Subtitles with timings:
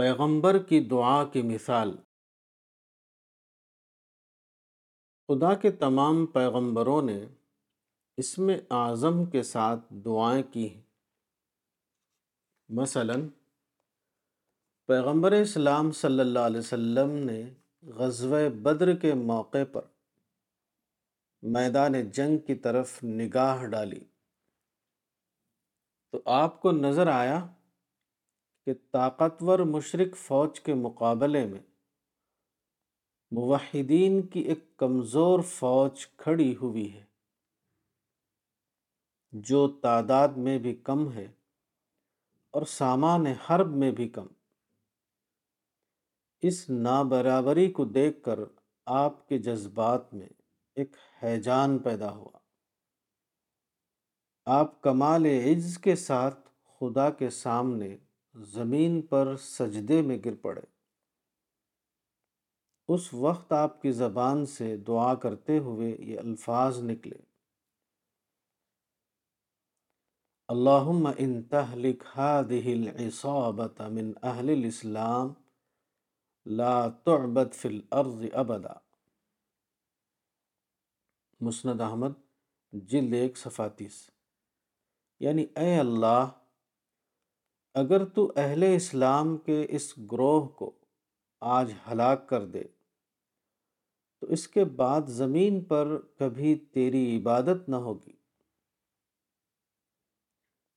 [0.00, 1.96] پیغمبر کی دعا کی مثال۔
[5.28, 7.26] خدا کے تمام پیغمبروں نے
[8.16, 10.82] اسم اعظم کے ساتھ دعائیں کی ہیں۔
[12.68, 13.14] مثلا،
[14.86, 19.82] پیغمبر اسلام صلی اللہ علیہ وسلم نے غزوہ بدر کے موقع پر
[21.42, 24.04] میدان جنگ کی طرف نگاہ ڈالی۔
[26.10, 27.46] تو آپ کو نظر آیا
[28.70, 31.60] کہ طاقتور مشرق فوج کے مقابلے میں
[33.30, 37.04] موحدین کی ایک کمزور فوج کھڑی ہوئی ہے،
[39.32, 41.26] جو تعداد میں بھی کم ہے
[42.50, 44.26] اور سامان حرب میں بھی کم۔
[46.42, 48.38] اس نابرابری کو دیکھ کر
[48.86, 50.28] آپ کے جذبات میں
[50.74, 52.38] ایک حیجان پیدا ہوا۔
[54.44, 57.96] آپ کمال عز کے ساتھ خدا کے سامنے
[58.34, 60.60] زمین پر سجدے میں گر پڑے۔
[62.88, 67.16] اس وقت آپ کی زبان سے دعا کرتے ہوئے یہ الفاظ نکلے۔
[70.48, 75.32] اللہم ان تہلک هذه العصابت من اہل الاسلام
[76.46, 78.72] لا تعبد فی الارض ابدا۔
[81.40, 82.10] مسند احمد،
[82.72, 84.10] جلد ایک صفاتیس
[85.20, 86.26] یعنی اے اللہ
[87.74, 90.72] اگر تو اہل اسلام کے اس گروہ کو
[91.40, 92.62] آج ہلاک کر دے،
[94.20, 98.12] تو اس کے بعد زمین پر کبھی تیری عبادت نہ ہوگی۔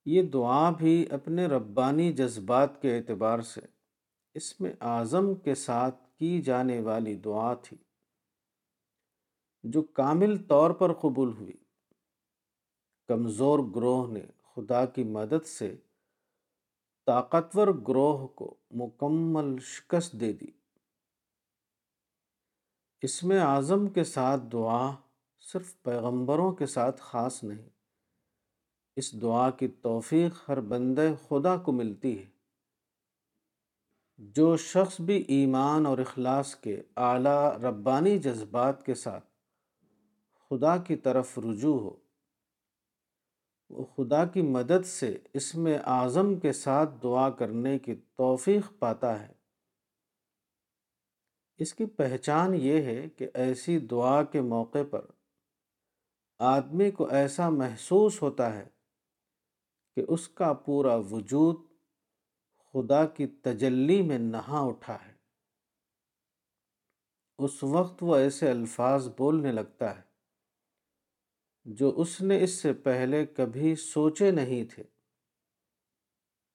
[0.06, 3.62] یہ دعا بھی اپنے ربانی جذبات کے اعتبار سے
[4.34, 7.78] اس میں اعظم کے ساتھ کی جانے والی دعا تھی،
[9.64, 11.58] جو کامل طور پر قبول ہوئی۔
[13.08, 15.76] کمزور گروہ نے خدا کی مدد سے
[17.06, 20.46] طاقتور گروہ کو مکمل شکست دے دی۔
[23.02, 24.92] اس میں اعظم کے ساتھ دعا
[25.40, 27.70] صرف پیغمبروں کے ساتھ خاص نہیں،
[28.96, 32.26] اس دعا کی توفیق ہر بندے خدا کو ملتی ہے۔
[34.18, 39.26] جو شخص بھی ایمان اور اخلاص کے اعلیٰ ربانی جذبات کے ساتھ
[40.50, 41.96] خدا کی طرف رجوع ہو
[43.74, 49.34] خدا کی مدد سے اس میں اعظم کے ساتھ دعا کرنے کی توفیق پاتا ہے۔
[51.58, 55.06] اس کی پہچان یہ ہے کہ ایسی دعا کے موقع پر
[56.40, 58.68] آدمی کو ایسا محسوس ہوتا ہے
[59.96, 61.56] کہ اس کا پورا وجود
[62.58, 65.14] خدا کی تجلی میں نہا اٹھا ہے۔
[67.40, 70.13] اس وقت وہ ایسے الفاظ بولنے لگتا ہے۔
[71.66, 74.84] جو اس نے اس سے پہلے کبھی سوچے نہیں تھے۔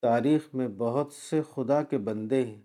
[0.02, 2.62] تاریخ میں بہت سے خدا کے بندے ہیں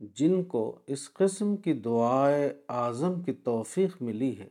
[0.00, 4.48] جن کو اس قسم کی دعائے اعظم کی توفیق ملی ہے۔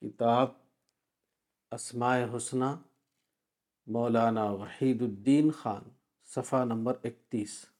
[0.00, 0.48] کتاب
[1.70, 2.76] اسماء حسنہ
[3.86, 5.82] مولانا وحید الدین خان،
[6.24, 7.73] صفحہ نمبر اکتیس۔